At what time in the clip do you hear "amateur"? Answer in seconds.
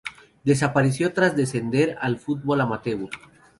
2.61-3.07